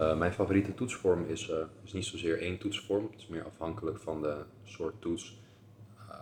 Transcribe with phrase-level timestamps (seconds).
[0.00, 3.08] Uh, mijn favoriete toetsvorm is, uh, is niet zozeer één toetsvorm.
[3.10, 5.40] Het is meer afhankelijk van de soort toets.
[5.98, 6.14] Uh,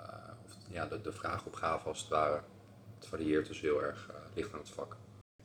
[0.45, 2.43] of ja, de, de vraagopgave als het ware.
[2.95, 4.97] Het varieert dus heel erg, licht aan het vak.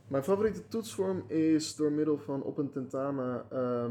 [0.07, 3.46] Mijn favoriete toetsvorm is door middel van op een tentamen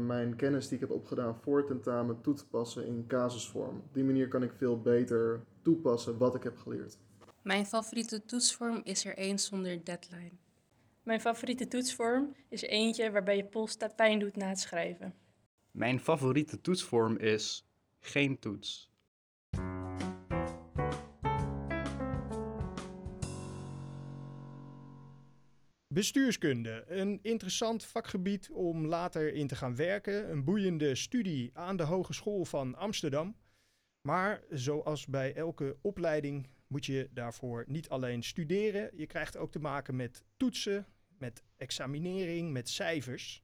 [0.05, 3.77] mijn kennis die ik heb opgedaan voor tentamen toe te passen in casusvorm.
[3.77, 6.97] Op die manier kan ik veel beter toepassen wat ik heb geleerd.
[7.41, 10.31] Mijn favoriete toetsvorm is er één zonder deadline.
[11.03, 15.15] Mijn favoriete toetsvorm is eentje waarbij je pols pijn doet na het schrijven.
[15.71, 17.67] Mijn favoriete toetsvorm is
[17.99, 18.91] geen toets.
[25.87, 30.31] Bestuurskunde, een interessant vakgebied om later in te gaan werken.
[30.31, 33.35] Een boeiende studie aan de Hogeschool van Amsterdam.
[34.01, 38.89] Maar zoals bij elke opleiding moet je daarvoor niet alleen studeren.
[38.95, 40.85] Je krijgt ook te maken met toetsen,
[41.17, 43.43] met examinering, met cijfers.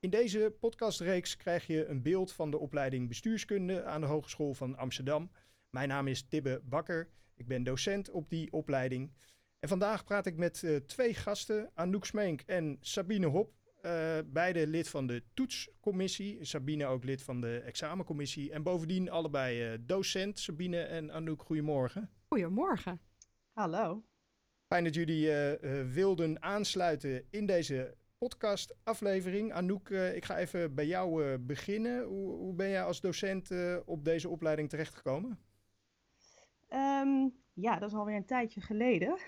[0.00, 4.76] In deze podcastreeks krijg je een beeld van de opleiding bestuurskunde aan de Hogeschool van
[4.76, 5.30] Amsterdam.
[5.70, 7.08] Mijn naam is Tibbe Bakker.
[7.34, 9.12] Ik ben docent op die opleiding.
[9.58, 13.52] En vandaag praat ik met uh, twee gasten, Anouk Smeenk en Sabine Hop.
[13.82, 16.44] Uh, beide lid van de toetscommissie.
[16.44, 18.52] Sabine ook lid van de examencommissie.
[18.52, 20.38] En bovendien allebei uh, docent.
[20.38, 22.10] Sabine en Anouk, goedemorgen.
[22.34, 23.00] Goedemorgen.
[23.52, 24.02] Hallo.
[24.66, 29.52] Fijn dat jullie uh, wilden aansluiten in deze podcastaflevering.
[29.52, 32.04] Anouk, ik ga even bij jou beginnen.
[32.04, 33.50] Hoe, hoe, ben jij als docent
[33.84, 35.38] op deze opleiding terechtgekomen?
[36.70, 39.18] Um, ja, dat is alweer een tijdje geleden.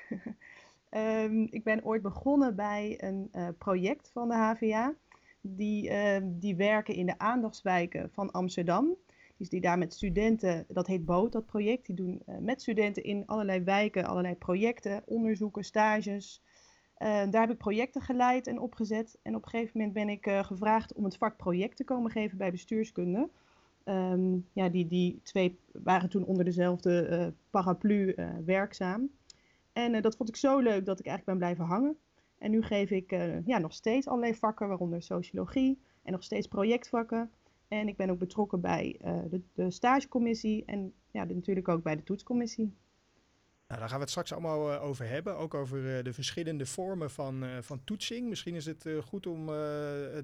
[0.91, 4.95] um, ik ben ooit begonnen bij een uh, project van de HVA.
[5.41, 8.97] Die, uh, die werken in de aandachtswijken van Amsterdam.
[9.37, 11.87] Dus die daar met studenten, dat heet BOOT, dat project.
[11.87, 16.43] Die doen uh, met studenten in allerlei wijken allerlei projecten, onderzoeken, stages.
[16.99, 19.19] daar heb ik projecten geleid en opgezet.
[19.23, 22.39] En op een gegeven moment ben ik gevraagd om het vak project te komen geven
[22.39, 23.29] bij bestuurskunde.
[23.85, 28.15] Um, ja, die, die twee waren toen onder dezelfde paraplu
[28.45, 29.11] werkzaam.
[29.73, 31.97] En dat vond ik zo leuk dat ik eigenlijk ben blijven hangen.
[32.39, 33.11] En nu geef ik
[33.45, 37.31] ja, nog steeds allerlei vakken, waaronder sociologie en nog steeds projectvakken.
[37.69, 42.03] En ik ben ook betrokken bij de, de, stagecommissie en ja, natuurlijk ook bij de
[42.03, 42.75] toetscommissie.
[43.69, 45.37] Nou, daar gaan we het straks allemaal uh, over hebben.
[45.37, 48.29] Ook over uh, de verschillende vormen van, van toetsing.
[48.29, 49.47] Misschien is het goed om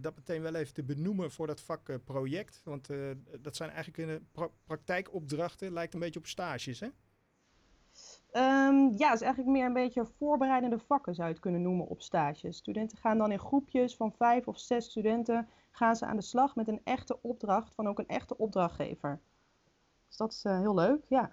[0.01, 2.61] dat meteen wel even te benoemen voor dat vak project.
[2.65, 2.89] Want
[3.41, 5.73] dat zijn eigenlijk pra praktijkopdrachten.
[5.73, 6.89] Lijkt een beetje op stages, hè?
[8.33, 11.87] Um, ja, het is eigenlijk meer een beetje voorbereidende vakken zou je het kunnen noemen
[11.87, 12.57] op stages.
[12.57, 16.55] Studenten gaan dan in groepjes van vijf of zes studenten gaan ze aan de slag
[16.55, 19.21] met een echte opdracht van ook een echte opdrachtgever.
[20.09, 21.31] Dus dat is heel leuk, ja.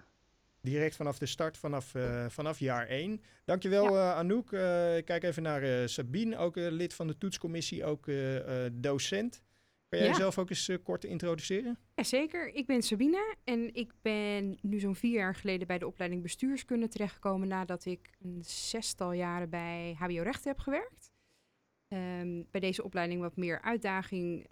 [0.62, 3.22] Direct vanaf de start, vanaf, uh, vanaf jaar 1.
[3.44, 4.10] Dankjewel ja.
[4.10, 4.50] uh, Anouk.
[4.50, 8.06] Uh, ik kijk even naar Sabine, ook lid van de toetscommissie, ook
[8.72, 9.42] docent.
[9.88, 10.14] Kan jij ja.
[10.14, 11.78] jezelf ook eens kort introduceren?
[11.94, 16.22] Jazeker, ik ben Sabine en ik ben nu zo'n vier jaar geleden bij de opleiding
[16.22, 21.09] bestuurskunde terechtgekomen nadat ik een zestal jaren bij HBO Recht heb gewerkt.
[21.92, 24.46] Um, bij deze opleiding wat meer uitdaging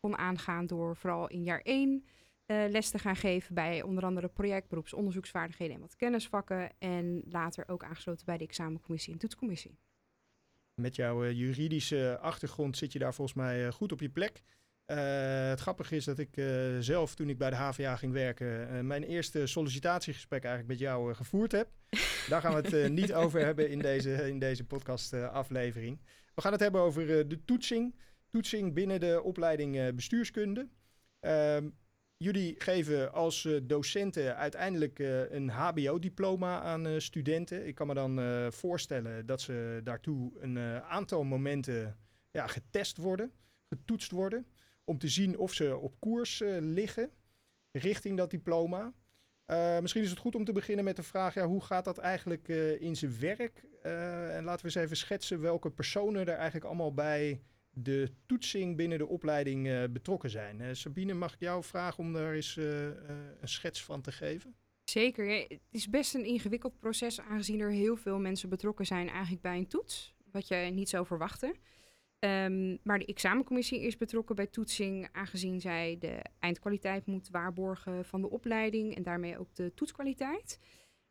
[0.00, 2.04] kon aangaan door vooral in jaar 1
[2.50, 6.70] uh, les te gaan geven bij onder andere project, beroepsonderzoeksvaardigheden en wat kennisvakken.
[6.78, 9.78] En later ook aangesloten bij de examencommissie en toetscommissie.
[10.74, 14.42] Met jouw uh, juridische achtergrond zit je daar volgens mij goed op je plek.
[14.84, 16.42] het grappige is dat ik
[16.80, 21.52] zelf, toen ik bij de HVA ging werken, mijn eerste sollicitatiegesprek eigenlijk met jou gevoerd
[21.52, 21.68] heb.
[22.28, 26.00] Daar gaan we het niet over hebben in deze, in deze podcast-aflevering.
[26.40, 27.94] We gaan het hebben over de toetsing.
[28.30, 30.68] Toetsing binnen de opleiding bestuurskunde.
[31.20, 31.68] Ehm,
[32.16, 34.98] Jullie geven als uh, docenten uiteindelijk
[35.30, 37.66] een HBO-diploma aan studenten.
[37.66, 38.20] Ik kan me dan
[38.52, 41.96] voorstellen dat ze daartoe een aantal momenten
[42.30, 43.32] ja, getest worden,
[43.68, 44.46] getoetst worden,
[44.84, 47.10] om te zien of ze op koers liggen
[47.70, 48.92] richting dat diploma.
[49.80, 52.48] Misschien is het goed om te beginnen met de vraag: ja, hoe gaat dat eigenlijk
[52.78, 53.68] in zijn werk?
[53.82, 58.98] en laten we eens even schetsen welke personen er eigenlijk allemaal bij de toetsing binnen
[58.98, 60.76] de opleiding betrokken zijn.
[60.76, 64.54] Sabine, mag ik jou vragen om daar eens een schets van te geven?
[64.84, 65.30] Zeker.
[65.30, 69.56] Het is best een ingewikkeld proces, aangezien er heel veel mensen betrokken zijn eigenlijk bij
[69.56, 71.54] een toets, wat je niet zou verwachten.
[72.24, 78.20] Um, maar de examencommissie is betrokken bij toetsing, aangezien zij de eindkwaliteit moet waarborgen van
[78.20, 80.58] de opleiding en daarmee ook de toetskwaliteit.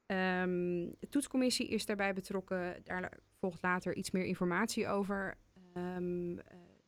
[0.06, 5.38] Um, de toetscommissie is daarbij betrokken, daar volgt later iets meer informatie over.
[5.73, 6.39] Um,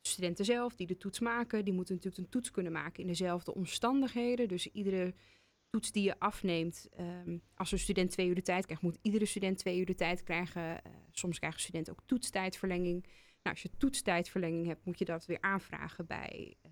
[0.01, 3.53] studenten zelf die de toets maken, die moeten natuurlijk een toets kunnen maken in dezelfde
[3.53, 4.47] omstandigheden.
[4.47, 5.13] Dus iedere
[5.69, 6.89] toets die je afneemt,
[7.55, 10.23] als een student twee uur de tijd krijgt, moet iedere student twee uur de tijd
[10.23, 10.61] krijgen.
[10.61, 10.77] Uh,
[11.11, 13.05] soms krijgen studenten ook toetstijdverlenging.
[13.43, 16.71] Nou, als je toetstijdverlenging hebt, moet je dat weer aanvragen bij uh,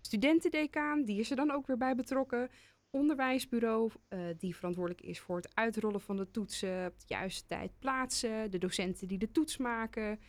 [0.00, 1.04] studentendecaan.
[1.04, 2.50] Die is er dan ook weer bij betrokken.
[2.90, 7.78] Onderwijsbureau, uh, die verantwoordelijk is voor het uitrollen van de toetsen, op de juiste tijd
[7.78, 10.20] plaatsen, de docenten die de toets maken.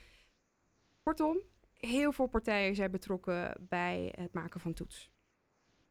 [1.04, 1.38] Kortom,
[1.74, 5.12] heel veel partijen zijn betrokken bij het maken van toets.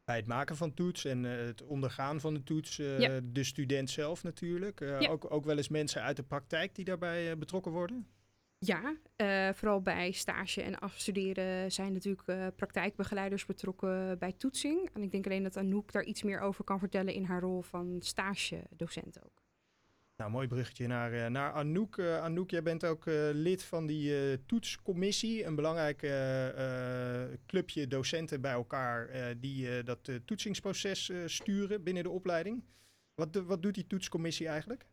[0.04, 3.20] Bij het maken van toets en uh, het ondergaan van de toets, uh, ja.
[3.24, 4.80] de student zelf natuurlijk.
[4.80, 5.10] Uh, ja.
[5.10, 8.06] ook, ook wel eens mensen uit de praktijk die daarbij betrokken worden?
[8.58, 8.96] Ja,
[9.52, 14.90] vooral bij stage en afstuderen zijn natuurlijk praktijkbegeleiders betrokken bij toetsing.
[14.92, 17.62] En ik denk alleen dat Anouk daar iets meer over kan vertellen in haar rol
[17.62, 19.44] van stagedocent ook.
[20.16, 21.96] Nou, mooi bruggetje naar, naar Anouk.
[21.96, 25.44] Uh, Anouk, jij bent ook uh, lid van die uh, toetscommissie.
[25.44, 25.98] Een belangrijk
[27.46, 32.64] clubje docenten bij elkaar die dat toetsingsproces sturen binnen de opleiding.
[33.14, 34.86] Wat, wat doet die toetscommissie eigenlijk?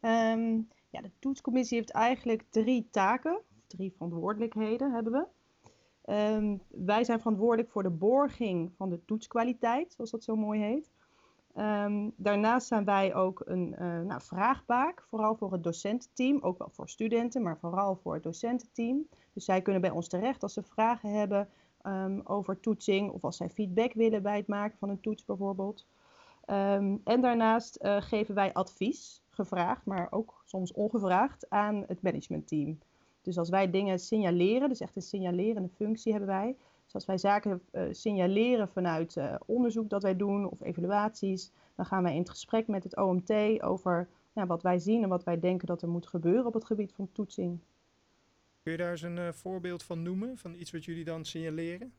[0.00, 5.26] Um, ja, de toetscommissie heeft eigenlijk drie taken, drie verantwoordelijkheden hebben we.
[6.12, 10.90] Um, wij zijn verantwoordelijk voor de borging van de toetskwaliteit, zoals dat zo mooi heet.
[11.56, 16.70] Um, daarnaast zijn wij ook een uh, nou, vraagbaak, vooral voor het docententeam, ook wel
[16.70, 19.06] voor studenten, maar vooral voor het docententeam.
[19.32, 21.48] Dus zij kunnen bij ons terecht als ze vragen hebben
[21.82, 25.86] um, over toetsing of als zij feedback willen bij het maken van een toets bijvoorbeeld.
[26.50, 32.78] Um, en daarnaast uh, geven wij advies, gevraagd, maar ook soms ongevraagd, aan het managementteam.
[33.22, 37.18] Dus als wij dingen signaleren, dus echt een signalerende functie hebben wij, dus als wij
[37.18, 42.18] zaken uh, signaleren vanuit uh, onderzoek dat wij doen of evaluaties, dan gaan wij in
[42.18, 45.88] het gesprek met het OMT over wat wij zien en wat wij denken dat er
[45.88, 47.60] moet gebeuren op het gebied van toetsing.
[48.62, 51.92] Kun je daar eens een voorbeeld van noemen, van iets wat jullie dan signaleren?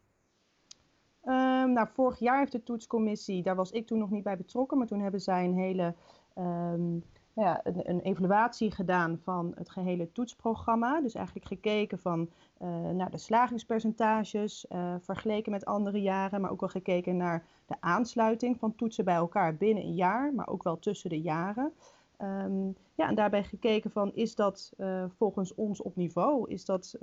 [1.65, 4.77] Um, nou, vorig jaar heeft de toetscommissie, daar was ik toen nog niet bij betrokken,
[4.77, 5.93] maar toen hebben zij een hele
[6.37, 7.03] um,
[7.33, 11.01] ja, een, een, evaluatie gedaan van het gehele toetsprogramma.
[11.01, 12.29] Dus eigenlijk gekeken van
[12.61, 17.75] uh, naar de slagingspercentages, uh, vergeleken met andere jaren, maar ook wel gekeken naar de
[17.79, 21.73] aansluiting van toetsen bij elkaar binnen een jaar, maar ook wel tussen de jaren.
[22.21, 26.49] Um, ja, en daarbij gekeken van is dat uh, volgens ons op niveau?
[26.49, 26.97] Is dat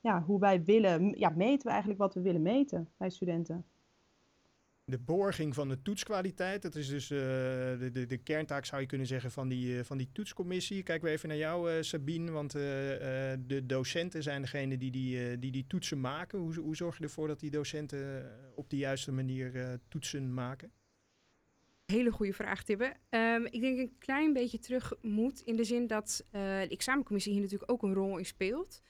[0.00, 3.64] ja, hoe wij willen, ja, meten we eigenlijk wat we willen meten bij studenten?
[4.86, 8.86] De borging van de toetskwaliteit, dat is dus uh, de, de, de, kerntaak zou je
[8.86, 10.82] kunnen zeggen van die, uh, van die toetscommissie.
[10.82, 15.66] Kijken we even naar jou uh, Sabine, want de docenten zijn degene die die, die,
[15.66, 16.38] toetsen maken.
[16.38, 20.72] Hoe, hoe zorg je ervoor dat die docenten op de juiste manier toetsen maken?
[21.84, 22.94] Hele goede vraag, Tibbe.
[23.10, 27.42] Um, ik denk een klein beetje terug moet in de zin dat de examencommissie hier
[27.42, 28.82] natuurlijk ook een rol in speelt.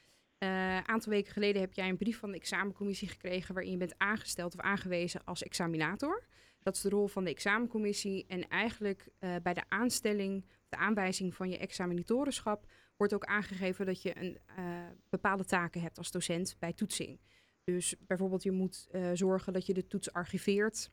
[0.45, 3.79] Een uh, aantal weken geleden heb jij een brief van de examencommissie gekregen waarin je
[3.79, 6.25] bent aangesteld of aangewezen als examinator.
[6.63, 8.25] Dat is de rol van de examencommissie.
[8.29, 14.03] En eigenlijk uh, bij de aanstelling, de aanwijzing van je examinatorenschap, wordt ook aangegeven dat
[14.03, 14.65] je een uh,
[15.09, 17.21] bepaalde taken hebt als docent bij toetsing.
[17.65, 20.91] Dus bijvoorbeeld je moet zorgen dat je de toets archiveert.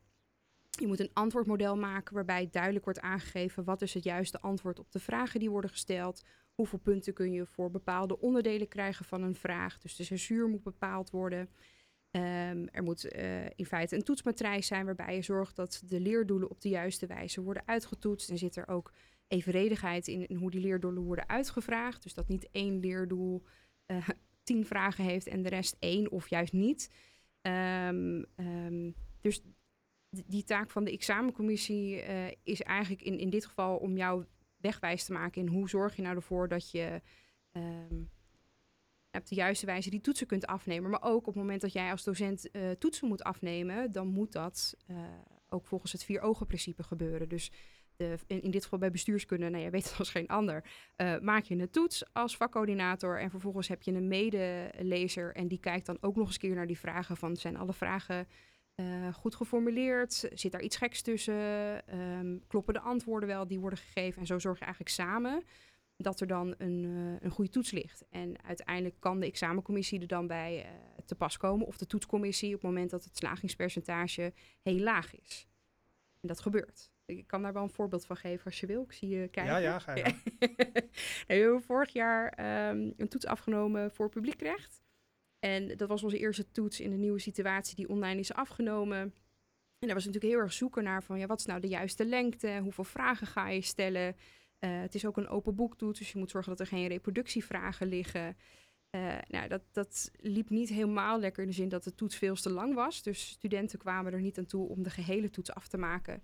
[0.70, 4.92] Je moet een antwoordmodel maken waarbij duidelijk wordt aangegeven wat is het juiste antwoord op
[4.92, 6.22] de vragen die worden gesteld.
[6.62, 9.78] Hoeveel punten kun je voor bepaalde onderdelen krijgen van een vraag?
[9.78, 11.40] Dus de censuur moet bepaald worden.
[12.12, 16.50] Um, er moet uh, in feite een toetsmatrijs zijn waarbij je zorgt dat de leerdoelen
[16.50, 18.30] op de juiste wijze worden uitgetoetst.
[18.30, 18.94] En zit er ook
[19.28, 22.04] evenredigheid in, hoe die leerdoelen worden uitgevraagd.
[22.04, 23.44] Dus dat niet één leerdoel
[23.88, 24.10] uh,
[24.44, 26.92] tien vragen heeft en de rest één of juist niet.
[27.42, 29.42] Um, um, dus
[30.10, 34.26] die taak van de examencommissie uh, is eigenlijk in, in dit geval om jou
[34.62, 37.02] wegwijs te maken in hoe zorg je nou ervoor dat je
[37.52, 38.10] um,
[39.12, 40.90] op de juiste wijze die toetsen kunt afnemen.
[40.90, 44.32] Maar ook op het moment dat jij als docent uh, toetsen moet afnemen, dan moet
[44.32, 44.98] dat uh,
[45.50, 47.30] ook volgens het vier ogen principe gebeuren.
[47.30, 47.52] Dus
[47.96, 50.64] de, in, in, dit geval bij bestuurskunde, nou jij weet het als geen ander,
[50.98, 55.60] uh, maak je een toets als vakcoördinator en vervolgens heb je een medelezer en die
[55.60, 58.28] kijkt dan ook nog eens keer naar die vragen van zijn alle vragen
[58.76, 60.30] uh, goed geformuleerd?
[60.34, 61.82] Zit daar iets geks tussen?
[62.00, 64.22] Um, kloppen de antwoorden wel die worden gegeven?
[64.22, 65.44] En zo zorg je eigenlijk samen
[66.02, 68.06] dat er dan een, uh, een goede toets ligt.
[68.10, 70.72] En uiteindelijk kan de examencommissie er dan bij uh,
[71.06, 75.48] te pas komen, of de toetscommissie, op het moment dat het slagingspercentage heel laag is.
[76.22, 76.92] En dat gebeurt.
[77.06, 78.84] Ik kan daar wel een voorbeeld van geven als je wil.
[78.84, 79.54] Ik zie je kijken.
[79.54, 80.04] Ja, ja, ga je.
[81.28, 84.82] we hebben vorig jaar um, een toets afgenomen voor publiekrecht.
[85.46, 88.98] En dat was onze eerste toets in de nieuwe situatie die online is afgenomen.
[88.98, 92.06] En daar was natuurlijk heel erg zoeken naar van ja, wat is nou de juiste
[92.06, 92.60] lengte?
[92.64, 94.16] Hoeveel vragen ga je stellen?
[94.60, 97.88] Uh, het is ook een open boektoets, dus je moet zorgen dat er geen reproductievragen
[97.88, 98.38] liggen.
[98.96, 102.36] Uh, nou, dat, dat liep niet helemaal lekker in de zin dat de toets veel
[102.36, 103.02] te lang was.
[103.02, 106.24] Dus studenten kwamen er niet aan toe om de gehele toets af te maken.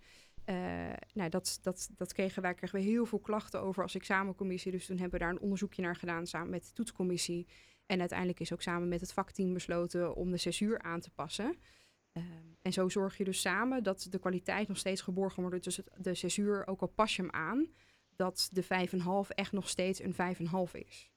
[0.49, 4.71] Uh, nou, dat, dat, dat kregen wij kregen we heel veel klachten over als examencommissie.
[4.71, 7.47] Dus toen hebben we daar een onderzoekje naar gedaan samen met de toetscommissie.
[7.87, 11.09] En uiteindelijk is ook samen met het vakteam besloten om de zes uur aan te
[11.09, 11.57] passen.
[12.11, 12.25] Ehm,
[12.61, 15.63] en zo zorg je dus samen dat de kwaliteit nog steeds geborgen wordt.
[15.63, 17.67] Dus de zes uur, ook al pas je hem aan,
[18.15, 21.11] dat de vijf en half echt nog steeds een vijf en half is.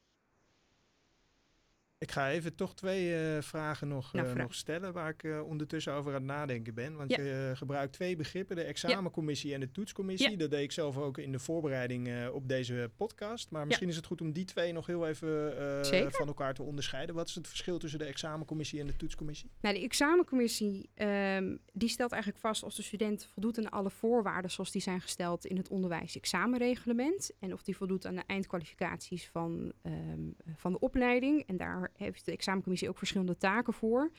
[2.00, 5.42] Ik ga even toch twee eh, vragen nog, Nou, eh, nog stellen waar ik eh,
[5.46, 6.96] ondertussen over aan het nadenken ben.
[6.96, 7.22] Want Ja.
[7.22, 10.30] je gebruikt twee begrippen, de examencommissie en de toetscommissie.
[10.30, 10.36] Ja.
[10.36, 13.50] Dat deed ik zelf ook in de voorbereiding op deze podcast.
[13.50, 17.14] Maar misschien is het goed om die twee nog heel even van elkaar te onderscheiden.
[17.14, 19.50] Wat is het verschil tussen de examencommissie en de toetscommissie?
[19.60, 24.50] Nou, de examencommissie ehm, die stelt eigenlijk vast of de student voldoet aan alle voorwaarden
[24.50, 27.30] zoals die zijn gesteld in het onderwijs-examenreglement.
[27.40, 31.46] En of die voldoet aan de eindkwalificaties van, ehm, van de opleiding.
[31.46, 34.10] En daar heeft de examencommissie ook verschillende taken voor.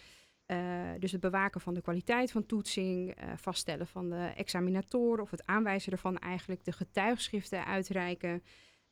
[0.45, 5.31] Eh, dus het bewaken van de kwaliteit van toetsing, eh, vaststellen van de examinatoren of
[5.31, 8.43] het aanwijzen ervan eigenlijk, de getuigschriften uitreiken,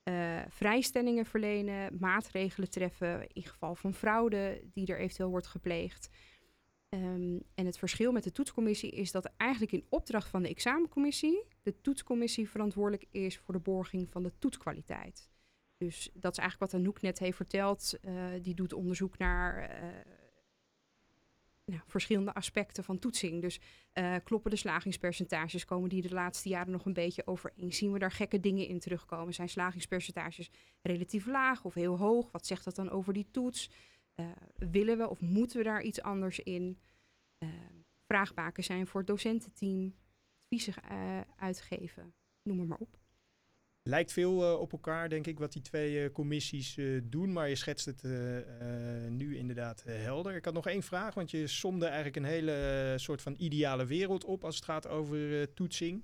[0.03, 6.09] eh, vrijstellingen verlenen, maatregelen treffen in geval van fraude die er eventueel wordt gepleegd.
[6.89, 11.45] Ehm, en het verschil met de toetscommissie is dat eigenlijk in opdracht van de examencommissie
[11.63, 15.29] de toetscommissie verantwoordelijk is voor de borging van de toetskwaliteit.
[15.79, 17.99] Dus dat is eigenlijk wat Anouk net heeft verteld.
[18.01, 19.87] Eh, die doet onderzoek naar eh,
[21.65, 23.41] nou, verschillende aspecten van toetsing.
[23.41, 23.59] Dus
[23.91, 25.65] eh, kloppen de slagingspercentages?
[25.65, 27.73] Komen die de laatste jaren nog een beetje overeen?
[27.73, 29.33] Zien we daar gekke dingen in terugkomen?
[29.33, 30.49] Zijn slagingspercentages
[30.81, 32.31] relatief laag of heel hoog?
[32.31, 33.69] Wat zegt dat dan over die toets?
[34.55, 36.79] Willen we of moeten we daar iets anders in?
[38.05, 39.95] Vraagbaken zijn voor het docententeam,
[40.43, 40.73] adviezen
[41.35, 42.98] uitgeven, noem maar op.
[43.89, 47.31] Lijkt veel eh, op elkaar, denk ik, wat die twee eh, commissies eh, doen.
[47.33, 48.03] Maar je schetst het
[49.09, 50.35] nu inderdaad helder.
[50.35, 54.25] Ik had nog één vraag, want je somde eigenlijk een hele soort van ideale wereld
[54.25, 56.03] op als het gaat over toetsing.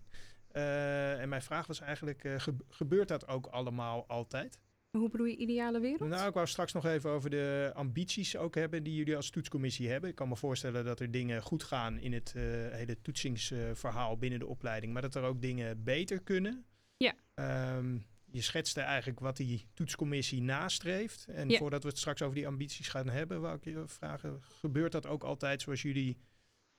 [0.51, 4.59] En mijn vraag was eigenlijk, ge- gebeurt dat ook allemaal altijd?
[4.97, 6.09] Hoe bedoel je ideale wereld?
[6.09, 9.89] Nou, ik wou straks nog even over de ambities ook hebben die jullie als toetscommissie
[9.89, 10.09] hebben.
[10.09, 12.33] Ik kan me voorstellen dat er dingen goed gaan in het
[12.71, 16.65] hele toetsingsverhaal binnen de opleiding, maar dat er ook dingen beter kunnen.
[16.97, 17.13] Ja.
[17.33, 21.25] Ehm, je schetste eigenlijk wat die toetscommissie nastreeft.
[21.27, 21.57] En Ja.
[21.57, 25.07] voordat we het straks over die ambities gaan hebben, wou ik je vragen, gebeurt dat
[25.07, 26.17] ook altijd zoals jullie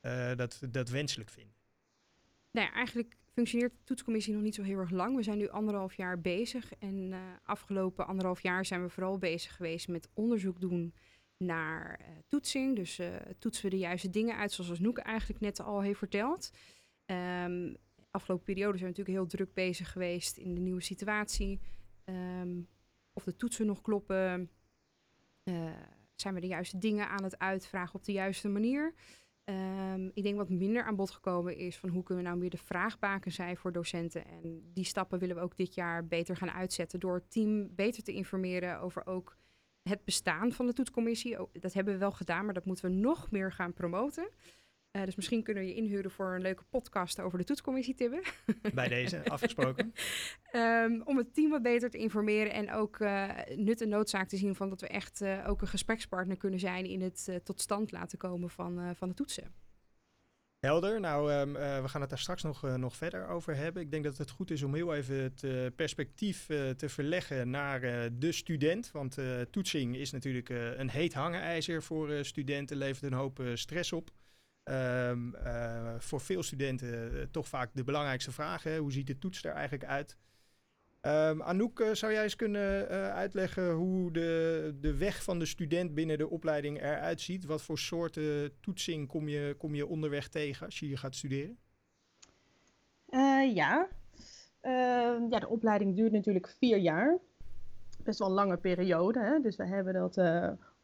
[0.01, 1.55] eh, dat, dat wenselijk vinden?
[2.51, 5.17] Nou ja, eigenlijk functioneert de toetscommissie nog niet zo heel erg lang.
[5.17, 6.73] We zijn nu anderhalf jaar bezig.
[6.79, 10.95] En eh, afgelopen anderhalf jaar zijn we vooral bezig geweest met onderzoek doen
[11.37, 12.77] naar eh, toetsing.
[12.77, 13.01] Dus
[13.39, 16.51] toetsen we de juiste dingen uit, zoals Noek eigenlijk net al heeft verteld.
[17.05, 17.75] Ehm,
[18.17, 21.61] afgelopen periode zijn we natuurlijk heel druk bezig geweest in de nieuwe situatie.
[22.05, 22.61] Ehm,
[23.13, 24.51] of de toetsen nog kloppen.
[25.43, 25.73] Eh,
[26.15, 28.95] zijn we de juiste dingen aan het uitvragen op de juiste manier?
[29.45, 32.51] Ehm, ik denk wat minder aan bod gekomen is van hoe kunnen we nou meer
[32.51, 34.27] de vraagbaken zijn voor docenten.
[34.27, 38.03] En die stappen willen we ook dit jaar beter gaan uitzetten door het team beter
[38.03, 39.37] te informeren over ook
[39.83, 41.37] het bestaan van de toetscommissie.
[41.53, 44.29] Dat hebben we wel gedaan, maar dat moeten we nog meer gaan promoten.
[44.97, 48.23] Eh, dus misschien kunnen we je inhuren voor een leuke podcast over de toetscommissie, Tibbe.
[48.75, 49.93] Bij deze, afgesproken.
[50.51, 54.37] Ehm, om het team wat beter te informeren en ook eh, nut en noodzaak te
[54.37, 57.93] zien van dat we echt eh, ook een gesprekspartner kunnen zijn in het tot stand
[57.93, 59.55] laten komen van, van de toetsen.
[60.59, 61.01] Helder.
[61.01, 63.83] Nou, ehm, eh, we gaan het daar straks nog, nog verder over hebben.
[63.83, 67.81] Ik denk dat het goed is om heel even het perspectief te verleggen naar
[68.19, 68.91] de student.
[68.93, 69.19] Want
[69.51, 74.11] toetsing is natuurlijk een heet hangijzer voor studenten, levert een hoop stress op.
[74.67, 78.63] Ehm, eh, voor veel studenten eh, toch vaak de belangrijkste vraag.
[78.63, 80.17] Hoe ziet de toets er eigenlijk uit?
[81.01, 85.95] Ehm Anouk, eh, zou jij eens kunnen uitleggen hoe de, de weg van de student
[85.95, 87.45] binnen de opleiding eruit ziet?
[87.45, 91.59] Wat voor soorten toetsing kom je, kom je onderweg tegen als je hier gaat studeren?
[93.55, 93.89] Ja.
[94.61, 94.73] Eh,
[95.31, 97.19] ja, de opleiding duurt natuurlijk vier jaar.
[98.03, 99.21] Best wel een lange periode.
[99.21, 99.41] Hè?
[99.41, 100.17] Dus we hebben dat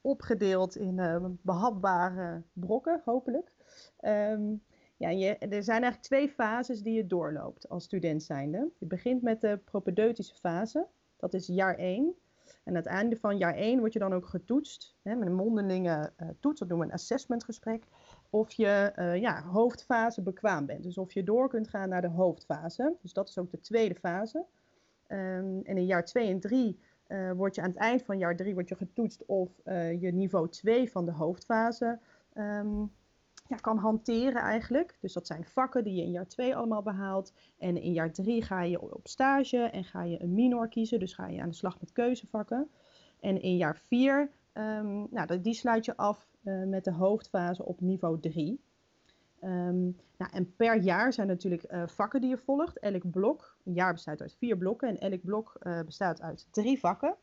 [0.02, 3.52] opgedeeld in eh, behapbare brokken, hopelijk.
[3.96, 4.54] Ehm,
[4.96, 8.70] ja, je, er zijn eigenlijk twee fases die je doorloopt als student zijnde.
[8.78, 10.86] Je begint met de propedeutische fase.
[11.16, 12.14] Dat is jaar 1.
[12.64, 14.96] En aan het einde van jaar 1 word je dan ook getoetst.
[15.02, 17.84] Hè, met een mondelinge eh, toets, dat noemen we een assessmentgesprek
[18.30, 20.82] of je eh, ja, hoofdfase bekwaam bent.
[20.82, 22.94] Dus of je door kunt gaan naar de hoofdfase.
[23.00, 24.44] Dus dat is ook de tweede fase.
[25.06, 28.36] Ehm, en in jaar 2 en 3 eh, word je aan het eind van jaar
[28.36, 29.50] 3 word je getoetst of
[30.00, 31.98] je niveau 2 van de hoofdfase
[32.32, 32.84] ehm,
[33.48, 34.96] ja, kan hanteren eigenlijk.
[35.00, 37.32] Dus dat zijn vakken die je in jaar 2 allemaal behaalt.
[37.58, 40.98] En in jaar 3 ga je op stage en ga je een minor kiezen.
[40.98, 42.70] Dus ga je aan de slag met keuzevakken.
[43.20, 47.80] En in jaar 4, ehm, nou, die sluit je af eh, met de hoofdfase op
[47.80, 48.60] niveau 3.
[49.40, 49.82] Ehm,
[50.16, 52.78] nou, en per jaar zijn natuurlijk eh, vakken die je volgt.
[52.78, 56.78] Elk blok, een jaar bestaat uit vier blokken en elk blok eh, bestaat uit drie
[56.78, 57.16] vakken.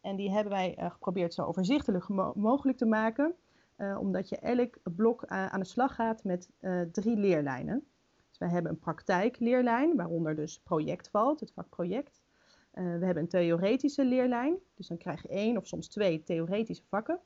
[0.00, 3.34] En die hebben wij geprobeerd zo overzichtelijk mo- mogelijk te maken,
[3.76, 7.84] eh, omdat je elk blok a- aan de slag gaat met eh, drie leerlijnen.
[8.28, 12.22] Dus wij hebben een praktijkleerlijn, waaronder dus project valt, het vak project.
[12.70, 16.84] Eh, we hebben een theoretische leerlijn, dus dan krijg je één of soms twee theoretische
[16.88, 17.20] vakken.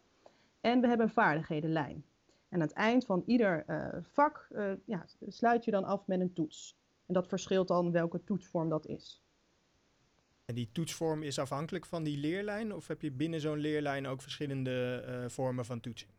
[0.60, 2.04] En we hebben een vaardighedenlijn.
[2.48, 6.20] En aan het eind van ieder eh, vak eh, ja, sluit je dan af met
[6.20, 6.78] een toets.
[7.06, 9.22] En dat verschilt dan welke toetsvorm dat is.
[10.44, 12.74] En die toetsvorm is afhankelijk van die leerlijn?
[12.74, 16.10] Of heb je binnen zo'n leerlijn ook verschillende eh, vormen van toetsing?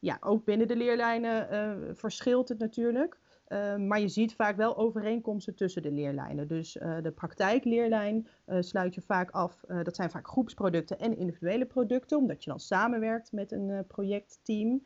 [0.00, 3.18] Ja, ook binnen de leerlijnen eh, verschilt het natuurlijk.
[3.44, 6.48] Eh, maar je ziet vaak wel overeenkomsten tussen de leerlijnen.
[6.48, 9.64] Dus eh, de praktijkleerlijn sluit je vaak af.
[9.82, 14.82] dat zijn vaak groepsproducten en individuele producten, omdat je dan samenwerkt met een projectteam.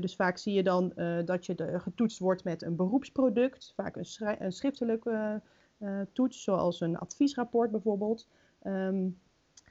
[0.00, 0.92] Dus vaak zie je dan
[1.24, 4.06] dat je getoetst wordt met een beroepsproduct, vaak een,
[4.38, 5.42] een schriftelijke
[6.12, 8.28] toets, zoals een adviesrapport bijvoorbeeld.
[8.62, 9.08] Ehm,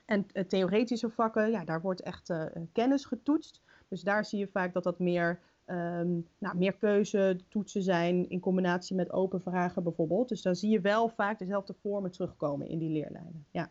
[0.06, 2.34] en theoretische vakken, ja, daar wordt echt
[2.72, 3.62] kennis getoetst.
[3.94, 8.96] Dus daar zie je vaak dat dat meer, ehm nou, meer keuzetoetsen zijn in combinatie
[8.96, 10.30] met open vragen bijvoorbeeld.
[10.30, 13.46] Dus dan zie je wel vaak dezelfde vormen terugkomen in die leerlijnen.
[13.52, 13.70] Ja.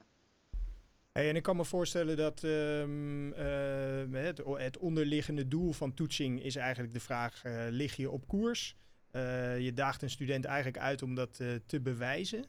[1.13, 6.57] En ik kan me voorstellen dat ehm, eh, het, het onderliggende doel van toetsing is
[6.57, 8.77] eigenlijk de vraag: eh, lig je op koers?
[9.11, 12.45] Eh, je daagt een student eigenlijk uit om dat te bewijzen.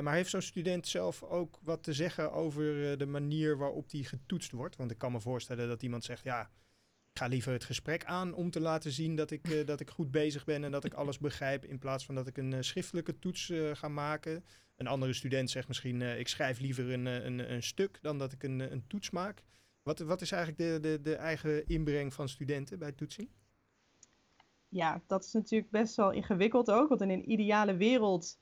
[0.00, 4.52] Maar heeft zo'n student zelf ook wat te zeggen over de manier waarop die getoetst
[4.52, 4.76] wordt?
[4.76, 6.50] Want ik kan me voorstellen dat iemand zegt: ja,
[7.18, 10.10] ga liever het gesprek aan om te laten zien dat ik, eh, dat ik goed
[10.10, 13.18] bezig ben en dat ik alles begrijp, in plaats van dat ik een eh, schriftelijke
[13.18, 14.44] toets eh, ga maken.
[14.76, 18.42] Een andere student zegt misschien, ik schrijf liever een, een, een stuk dan dat ik
[18.42, 19.42] een, een toets maak.
[19.82, 23.28] Wat, wat is eigenlijk de, de, de eigen inbreng van studenten bij toetsing?
[24.68, 26.88] ja, dat is natuurlijk best wel ingewikkeld ook.
[26.88, 28.38] Want in een ideale wereld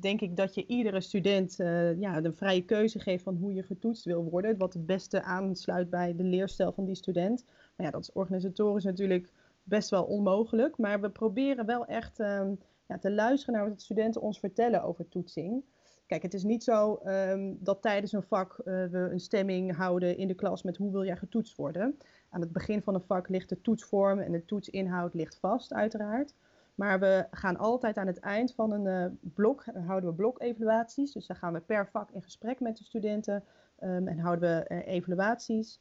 [0.00, 1.54] denk ik dat je iedere student
[1.98, 4.58] ja, de vrije keuze geeft van hoe je getoetst wil worden.
[4.58, 7.44] Wat het beste aansluit bij de leerstijl van die student.
[7.76, 9.32] Ja, dat is organisatorisch natuurlijk
[9.62, 10.76] best wel onmogelijk.
[10.78, 12.54] Maar we proberen wel echt ehm,
[12.86, 15.64] ja, te luisteren naar wat de studenten ons vertellen over toetsing.
[16.06, 20.16] Kijk, het is niet zo ehm, dat tijdens een vak eh, we een stemming houden
[20.16, 21.98] in de klas met hoe wil jij getoetst worden.
[22.28, 26.34] Aan het begin van een vak ligt de toetsvorm en de toetsinhoud ligt vast, uiteraard.
[26.74, 31.12] Maar we gaan altijd aan het eind van een eh, blok, eh, houden we blokevaluaties.
[31.12, 33.44] Dus dan gaan we per vak in gesprek met de studenten
[33.78, 35.80] ehm, en houden we evaluaties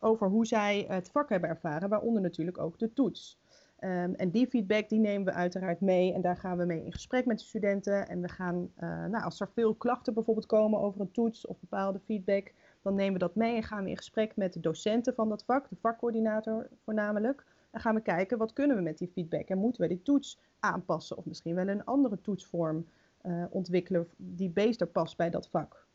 [0.00, 3.38] over hoe zij het vak hebben ervaren, waaronder natuurlijk ook de toets.
[3.80, 6.92] Ehm, en die feedback die nemen we uiteraard mee en daar gaan we mee in
[6.92, 8.08] gesprek met de studenten.
[8.08, 11.60] En we gaan, eh, nou, als er veel klachten bijvoorbeeld komen over een toets of
[11.60, 15.14] bepaalde feedback, dan nemen we dat mee en gaan we in gesprek met de docenten
[15.14, 17.44] van dat vak, de vakcoördinator voornamelijk.
[17.70, 20.40] En gaan we kijken wat kunnen we met die feedback en moeten we die toets
[20.58, 22.86] aanpassen of misschien wel een andere toetsvorm
[23.20, 25.88] eh, ontwikkelen die beter past bij dat vak.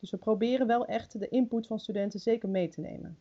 [0.00, 3.18] Dus we proberen wel echt de input van studenten zeker mee te nemen.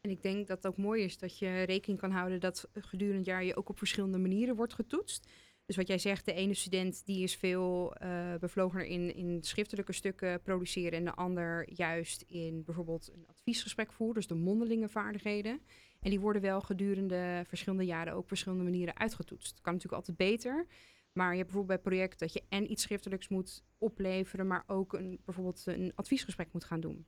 [0.00, 3.18] En ik denk dat het ook mooi is dat je rekening kan houden dat gedurende
[3.18, 5.30] het jaar je ook op verschillende manieren wordt getoetst.
[5.66, 9.92] Dus wat jij zegt, de ene student die is veel uh, bevlogener in, in schriftelijke
[9.92, 15.60] stukken produceren en de ander juist in bijvoorbeeld een adviesgesprek voeren, dus de mondelinge vaardigheden.
[16.00, 19.50] En die worden wel gedurende verschillende jaren ook op verschillende manieren uitgetoetst.
[19.50, 20.66] Het kan natuurlijk altijd beter,
[21.12, 24.92] maar je hebt bijvoorbeeld bij project dat je en iets schriftelijks moet opleveren, maar ook
[24.92, 27.06] een, bijvoorbeeld een adviesgesprek moet gaan doen.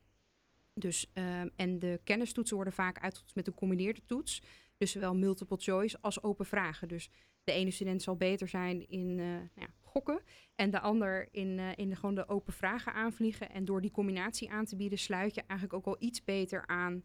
[0.74, 4.42] Dus, um, en de kennistoetsen worden vaak uitgetoetst met een combineerde toets.
[4.76, 6.88] Dus zowel multiple choice als open vragen.
[6.88, 7.10] Dus
[7.44, 10.20] de ene student zal beter zijn in uh, nou ja, gokken.
[10.54, 13.50] En de ander in, uh, in gewoon de open vragen aanvliegen.
[13.50, 17.04] En door die combinatie aan te bieden, sluit je eigenlijk ook al iets beter aan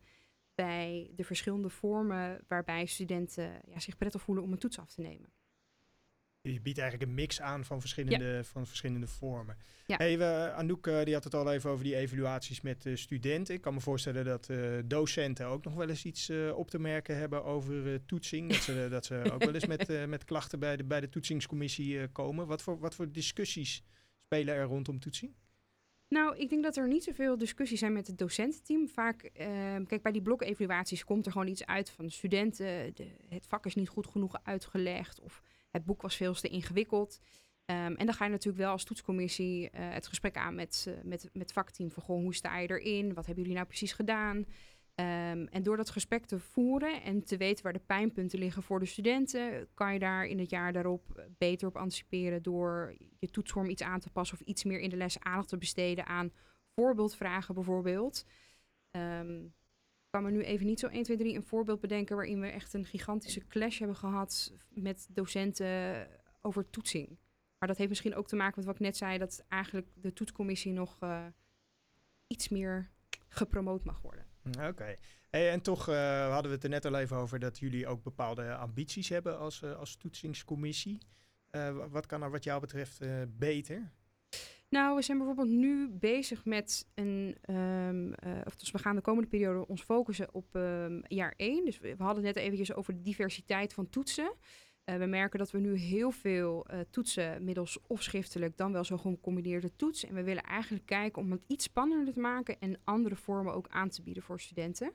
[0.56, 5.02] bij de verschillende vormen waarbij studenten ja, zich prettig voelen om een toets af te
[5.02, 5.32] nemen.
[6.41, 8.43] Je biedt eigenlijk een mix aan van verschillende, ja.
[8.43, 9.58] van verschillende vormen.
[9.86, 9.95] Ja.
[9.97, 13.56] Hey, we, Anouk uh, die had het al even over die evaluaties met uh, studenten.
[13.56, 17.17] Ik kan me voorstellen dat uh, docenten ook nog wel eens iets op te merken
[17.17, 18.52] hebben over toetsing.
[18.52, 22.08] Dat ze, dat ze ook wel eens met, met klachten bij de, bij de toetsingscommissie
[22.08, 22.47] komen.
[22.47, 23.84] Wat voor, wat voor discussies
[24.19, 25.34] spelen er rondom toetsing?
[26.08, 28.88] Nou, ik denk dat er niet zoveel discussies zijn met het docententeam.
[28.88, 32.95] Vaak, uh, kijk, bij die blokevaluaties komt er gewoon iets uit van de studenten.
[32.95, 37.19] De, het vak is niet goed genoeg uitgelegd of het boek was veel te ingewikkeld.
[37.65, 40.93] Um, en dan ga je natuurlijk wel als toetscommissie uh, het gesprek aan met, uh,
[41.03, 41.91] met, met vakteam.
[41.91, 43.13] Van gewoon, hoe sta je erin?
[43.13, 44.38] Wat hebben jullie nou precies gedaan?
[44.38, 48.79] Um, en door dat gesprek te voeren en te weten waar de pijnpunten liggen voor
[48.79, 53.69] de studenten, kan je daar in het jaar daarop beter op anticiperen door je toetsvorm
[53.69, 56.32] iets aan te passen of iets meer in de les aandacht te besteden aan
[56.75, 58.25] voorbeeldvragen bijvoorbeeld.
[58.91, 59.53] Um,
[60.10, 62.74] kan me nu even niet zo 1, 2, 3 een voorbeeld bedenken waarin we echt
[62.74, 66.08] een gigantische clash hebben gehad met docenten
[66.41, 67.08] over toetsing.
[67.58, 70.13] Maar dat heeft misschien ook te maken met wat ik net zei, dat eigenlijk de
[70.13, 71.26] toetscommissie nog uh,
[72.28, 72.89] iets meer
[73.28, 74.26] gepromoot mag worden.
[74.69, 74.95] Oké.
[75.30, 78.04] Hey, en toch eh, hadden we het er net al even over dat jullie ook
[78.04, 80.98] bepaalde ambities hebben als, eh, als toetsingscommissie.
[81.50, 83.91] Eh, wa- wat kan er wat jou betreft eh, beter?
[84.69, 87.38] Nou, we zijn bijvoorbeeld nu bezig met een.
[87.41, 91.65] ehm, eh, of dus we gaan de komende periode ons focussen op ehm, jaar 1.
[91.65, 94.34] Dus we, hadden het net eventjes over de diversiteit van toetsen.
[94.84, 98.84] Eh, we merken dat we nu heel veel eh, toetsen middels of schriftelijk dan wel
[98.84, 100.05] zo gecombineerde toets.
[100.05, 103.67] En we willen eigenlijk kijken om het iets spannender te maken en andere vormen ook
[103.67, 104.93] aan te bieden voor studenten.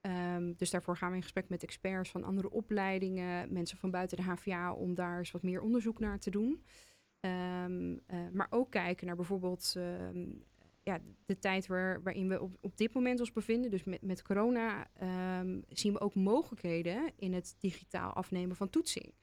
[0.00, 4.16] Ehm, dus daarvoor gaan we in gesprek met experts van andere opleidingen, mensen van buiten
[4.16, 6.62] de HVA, om daar eens wat meer onderzoek naar te doen.
[7.22, 10.28] Ehm, eh, maar ook kijken naar bijvoorbeeld ehm,
[10.82, 13.70] ja, de tijd waar, waarin we op, op dit moment ons bevinden.
[13.70, 19.14] Dus met, met corona ehm, zien we ook mogelijkheden in het digitaal afnemen van toetsing.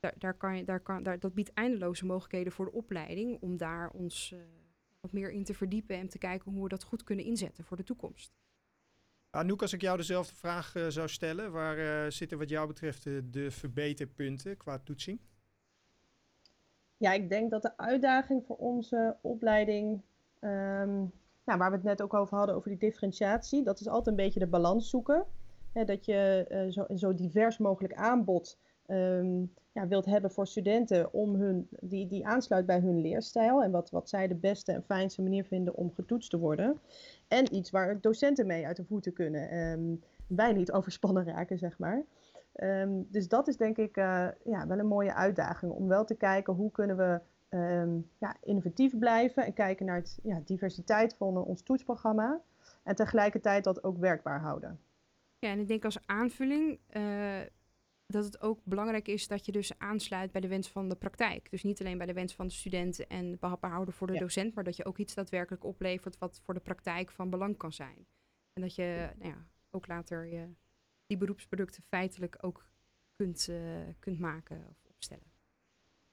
[0.00, 3.90] Daar, daar kan daar kan, daar, dat biedt eindeloze mogelijkheden voor de opleiding om daar
[3.90, 4.40] ons eh,
[5.00, 7.76] wat meer in te verdiepen en te kijken hoe we dat goed kunnen inzetten voor
[7.76, 8.32] de toekomst.
[9.30, 13.50] Anouk, als ik jou dezelfde vraag eh, zou stellen, waar zitten wat jou betreft de
[13.50, 15.20] verbeterpunten qua toetsing?
[17.02, 20.00] Ja, ik denk dat de uitdaging voor onze opleiding,
[20.38, 20.98] ehm,
[21.44, 24.24] nou, waar we het net ook over hadden, over die differentiatie, dat is altijd een
[24.24, 25.24] beetje de balans zoeken.
[25.72, 29.40] Dat je eh, zo, zo divers mogelijk aanbod ehm,
[29.72, 33.90] ja, wilt hebben voor studenten om hun, die, die aansluit bij hun leerstijl en wat,
[33.90, 36.80] wat zij de beste en fijnste manier vinden om getoetst te worden.
[37.28, 39.48] En iets waar docenten mee uit de voeten kunnen.
[39.48, 39.94] ehm,
[40.26, 42.04] wij niet overspannen raken, zeg maar.
[42.52, 46.14] Ehm, dus dat is denk ik eh, ja, wel een mooie uitdaging om wel te
[46.14, 51.36] kijken hoe kunnen we ehm, ja, innovatief blijven en kijken naar het ja, diversiteit van
[51.36, 52.40] eh, ons toetsprogramma
[52.82, 54.80] en tegelijkertijd dat ook werkbaar houden.
[55.38, 57.40] Ja, en ik denk als aanvulling eh,
[58.06, 61.50] dat het ook belangrijk is dat je dus aansluit bij de wens van de praktijk.
[61.50, 64.18] Dus niet alleen bij de wens van de student en behapbaarhouder voor de Ja.
[64.18, 67.72] docent, maar dat je ook iets daadwerkelijk oplevert wat voor de praktijk van belang kan
[67.72, 68.06] zijn.
[68.52, 70.48] En dat je nou ja, ook later je,
[71.12, 72.66] die beroepsproducten feitelijk ook
[73.16, 73.56] kunt, eh,
[73.98, 75.30] kunt maken of opstellen.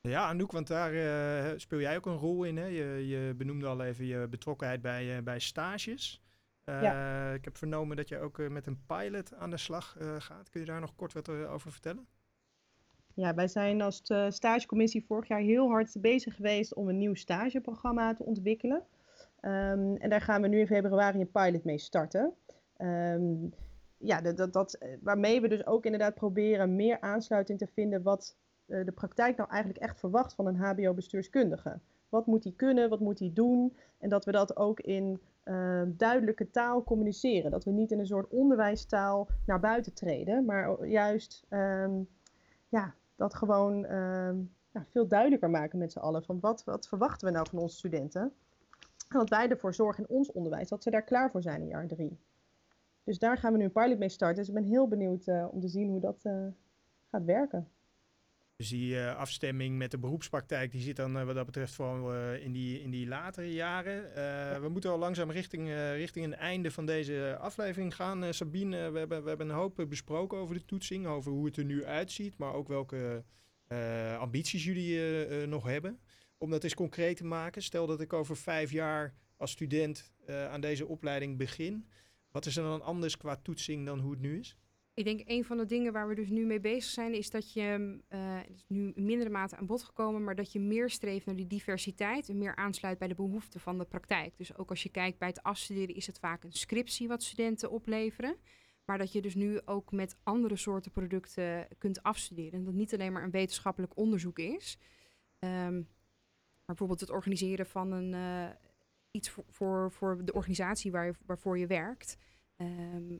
[0.01, 2.57] Ja, Anouk, want daar eh, speel jij ook een rol in.
[2.57, 2.65] Hè?
[2.65, 6.21] Je, je benoemde al even je betrokkenheid bij, eh, bij stages.
[6.63, 10.49] Eh, Ik heb vernomen dat je ook met een pilot aan de slag eh, gaat.
[10.49, 12.07] Kun je daar nog kort wat over vertellen?
[13.13, 18.13] Ja, wij zijn als stagecommissie vorig jaar heel hard bezig geweest om een nieuw stageprogramma
[18.13, 18.83] te ontwikkelen.
[19.39, 22.33] Ehm, en daar gaan we nu in februari een pilot mee starten.
[22.77, 23.47] Ehm,
[23.99, 28.01] ja, dat, dat, dat, eh, waarmee we dus ook inderdaad proberen meer aansluiting te vinden
[28.03, 28.35] wat
[28.65, 31.79] eh, de praktijk nou eigenlijk echt verwacht van een HBO-bestuurskundige.
[32.09, 33.75] Wat moet hij kunnen, wat moet hij doen?
[33.97, 37.51] En dat we dat ook in eh, duidelijke taal communiceren.
[37.51, 42.01] Dat we niet in een soort onderwijstaal naar buiten treden, maar juist ehm,
[42.69, 44.37] ja, dat gewoon ehm,
[44.89, 46.23] veel duidelijker maken met z'n allen.
[46.23, 48.21] Van wat, wat verwachten we nou van onze studenten?
[49.09, 51.67] En dat wij ervoor zorgen in ons onderwijs dat ze daar klaar voor zijn in
[51.67, 52.19] jaar drie.
[53.09, 54.37] Dus daar gaan we nu een pilot mee starten.
[54.37, 56.47] Dus ik ben heel benieuwd eh, om te zien hoe dat eh,
[57.11, 57.67] gaat werken.
[58.55, 62.51] Dus die eh, afstemming met de beroepspraktijk, die zit dan wat dat betreft vooral in,
[62.51, 64.13] die, in die latere jaren.
[64.61, 68.33] We moeten al langzaam richting, richting een einde van deze aflevering gaan.
[68.33, 71.65] Sabine, we, hebben, we hebben een hoop besproken over de toetsing, over hoe het er
[71.65, 73.23] nu uitziet, maar ook welke
[74.19, 75.99] ambities jullie nog hebben.
[76.37, 80.61] Om dat eens concreet te maken, stel dat ik over vijf jaar als student aan
[80.61, 81.85] deze opleiding begin.
[82.31, 84.57] Wat is er dan anders qua toetsing dan hoe het nu is?
[84.93, 87.53] Ik denk een van de dingen waar we dus nu mee bezig zijn, is dat
[87.53, 90.89] je, eh, het is nu in mindere mate aan bod gekomen, maar dat je meer
[90.89, 94.37] streeft naar die diversiteit en meer aansluit bij de behoeften van de praktijk.
[94.37, 97.71] Dus ook als je kijkt bij het afstuderen, is het vaak een scriptie wat studenten
[97.71, 98.35] opleveren.
[98.85, 102.53] Maar dat je dus nu ook met andere soorten producten kunt afstuderen.
[102.53, 104.77] En dat niet alleen maar een wetenschappelijk onderzoek is.
[105.39, 105.85] Ehm, maar
[106.65, 108.55] bijvoorbeeld het organiseren van een, eh,
[109.11, 112.17] iets voor, voor, voor de organisatie waar waarvoor je werkt.
[112.55, 113.17] ehm,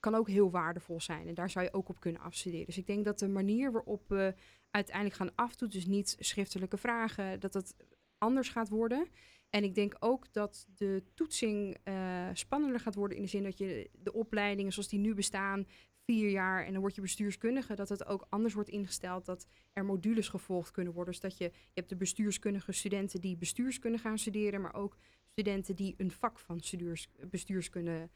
[0.00, 1.28] kan ook heel waardevol zijn.
[1.28, 2.66] En daar zou je ook op kunnen afstuderen.
[2.66, 4.34] Dus ik denk dat de manier waarop we
[4.70, 7.76] uiteindelijk gaan aftoetsen, dus niet schriftelijke vragen, dat het
[8.18, 9.06] anders gaat worden.
[9.50, 13.58] En ik denk ook dat de toetsing eh, spannender gaat worden in de zin dat
[13.58, 15.66] je de opleidingen zoals die nu bestaan,
[16.04, 19.84] vier jaar en dan word je bestuurskundige, dat het ook anders wordt ingesteld, dat er
[19.84, 21.12] modules gevolgd kunnen worden.
[21.12, 24.96] Dus dat je, je hebt de bestuurskundige studenten die bestuurskunde gaan studeren, maar ook
[25.32, 28.08] studenten die een vak van stuurs, bestuurskunde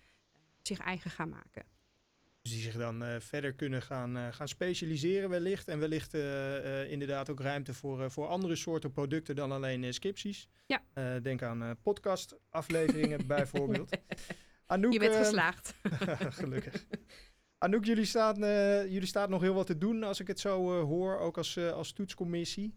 [0.62, 1.64] zich eigen gaan maken.
[2.42, 5.68] Dus die zich dan eh, verder kunnen gaan, eh, gaan specialiseren wellicht.
[5.68, 9.94] En wellicht eh, eh, inderdaad ook ruimte voor, eh, voor andere soorten producten dan alleen
[9.94, 10.48] scripties.
[10.66, 10.82] Ja.
[10.92, 13.96] Eh, denk aan uh, podcastafleveringen bijvoorbeeld.
[14.66, 15.74] Anouk, Je bent eh, geslaagd.
[16.40, 16.86] gelukkig.
[17.58, 20.80] Anouk, jullie staan, uh, jullie staan nog heel wat te doen als ik het zo
[20.84, 22.74] hoor, ook als, als toetscommissie.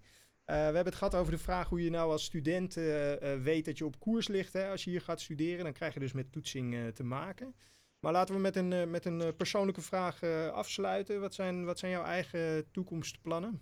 [0.55, 3.65] We hebben het gehad over de vraag hoe je nou als student eh, eh, weet
[3.65, 4.53] dat je op koers ligt.
[4.53, 4.69] Hè?
[4.69, 7.55] Als je hier gaat studeren, dan krijg je dus met toetsing eh, te maken.
[7.99, 11.21] Maar laten we met een, eh, met een eh, persoonlijke vraag eh, afsluiten.
[11.21, 13.61] Wat zijn, wat zijn jouw eigen toekomstplannen?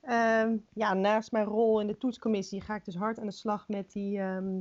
[0.00, 3.68] Ehm, ja, naast mijn rol in de toetscommissie ga ik dus hard aan de slag
[3.68, 4.60] met die, ehm,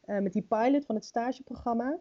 [0.00, 1.98] eh, met die pilot van het stageprogramma.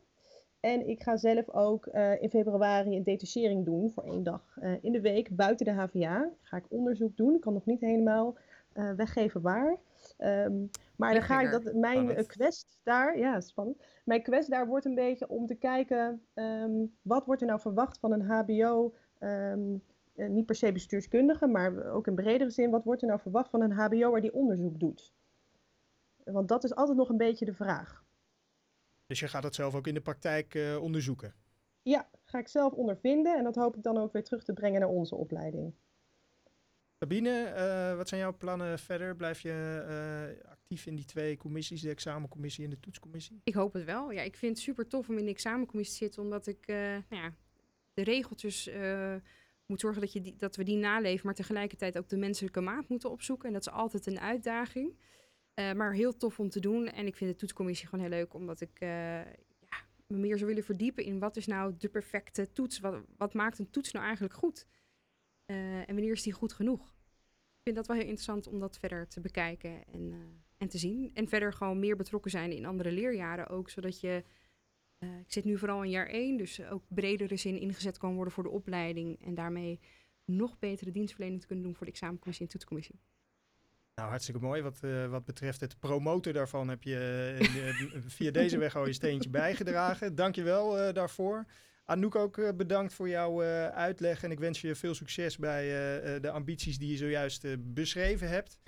[0.59, 4.83] En ik ga zelf ook eh, in februari een detachering doen voor één dag eh,
[4.83, 6.29] in de week buiten de HVA.
[6.41, 7.35] Ga ik onderzoek doen.
[7.35, 8.37] Ik kan nog niet helemaal
[8.77, 9.77] eh, weggeven waar.
[10.17, 10.65] Ehm,
[10.95, 13.77] maar dan ga ik dat, mijn quest daar, ja, spannend.
[14.05, 17.99] Mijn quest daar wordt een beetje om te kijken, ehm, wat wordt er nou verwacht
[17.99, 19.75] van een HBO, ehm,
[20.15, 23.49] eh, niet per se bestuurskundige, maar ook in bredere zin, wat wordt er nou verwacht
[23.49, 25.13] van een HBO'er die onderzoek doet?
[26.23, 28.05] Want dat is altijd nog een beetje de vraag.
[29.07, 31.33] Dus je gaat dat zelf ook in de praktijk eh, onderzoeken.
[31.81, 34.79] Ja, ga ik zelf ondervinden en dat hoop ik dan ook weer terug te brengen
[34.79, 35.73] naar onze opleiding.
[36.99, 39.15] Sabine, eh, wat zijn jouw plannen verder?
[39.15, 43.41] Blijf je eh, actief in die twee commissies, de examencommissie en de toetscommissie?
[43.43, 44.11] Ik hoop het wel.
[44.11, 46.75] Ja, ik vind het super tof om in de examencommissie te zitten, omdat ik eh,
[46.75, 47.33] nou ja,
[47.93, 49.15] de regeltjes eh,
[49.65, 52.89] moet zorgen dat, je die, dat we die naleven, maar tegelijkertijd ook de menselijke maat
[52.89, 53.47] moeten opzoeken.
[53.47, 54.97] En dat is altijd een uitdaging.
[55.57, 56.87] Eh, maar heel tof om te doen.
[56.87, 58.89] En ik vind de toetscommissie gewoon heel leuk, omdat ik eh,
[59.59, 62.79] ja, me meer zou willen verdiepen in wat is nou de perfecte toets?
[62.79, 64.67] Wat, wat maakt een toets nou eigenlijk goed?
[65.45, 66.81] Eh, en wanneer is die goed genoeg?
[66.81, 70.13] Ik vind dat wel heel interessant om dat verder te bekijken en,
[70.57, 71.11] en te zien.
[71.13, 74.23] En verder gewoon meer betrokken zijn in andere leerjaren ook, zodat je...
[74.99, 78.43] ik zit nu vooral in jaar 1, dus ook bredere zin ingezet kan worden voor
[78.43, 79.25] de opleiding.
[79.25, 79.79] En daarmee
[80.25, 82.99] nog betere dienstverlening te kunnen doen voor de examencommissie en toetscommissie.
[83.97, 84.61] Nou, hartstikke mooi.
[84.61, 86.95] Wat, eh, wat betreft het promoten daarvan heb je
[87.39, 87.75] eh, eh,
[88.17, 90.15] via deze weg al je steentje bijgedragen.
[90.15, 91.45] Dank je wel eh, daarvoor.
[91.85, 95.65] Anouk ook bedankt voor jouw eh, uitleg en ik wens je veel succes bij
[96.19, 98.59] de ambities die je zojuist eh, beschreven hebt.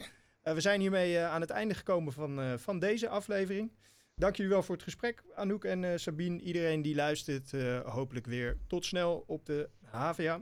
[0.41, 3.71] Eh, we zijn hiermee eh, aan het einde gekomen van, eh, van deze aflevering.
[4.15, 6.39] Dank jullie wel voor het gesprek, Anouk en eh, Sabine.
[6.41, 10.41] Iedereen die luistert, eh, hopelijk weer tot snel op de HVA.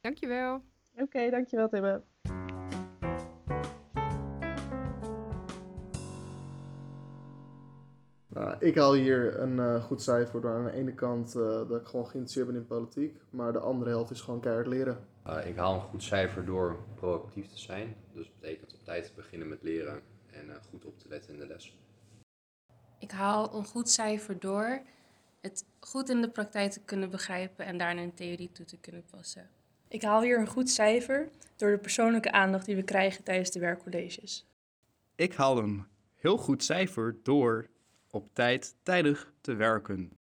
[0.00, 0.62] Dankjewel.
[0.96, 2.02] Oké, dankjewel Tibbe.
[8.38, 11.80] Nou, ik haal hier een eh, goed cijfer door aan de ene kant eh, dat
[11.80, 15.06] ik gewoon geïnteresseerd ben in politiek, maar de andere helft is gewoon keihard leren.
[15.26, 17.96] Uh, ik haal een goed cijfer door proactief te zijn.
[18.12, 21.32] Dus dat betekent op tijd te beginnen met leren en uh, goed op te letten
[21.32, 21.78] in de les.
[22.98, 24.82] Ik haal een goed cijfer door
[25.40, 29.04] het goed in de praktijk te kunnen begrijpen en daarna een theorie toe te kunnen
[29.10, 29.50] passen.
[29.88, 33.60] Ik haal hier een goed cijfer door de persoonlijke aandacht die we krijgen tijdens de
[33.60, 34.46] werkcolleges.
[35.14, 37.68] Ik haal een heel goed cijfer door
[38.10, 40.17] op tijd tijdig te werken.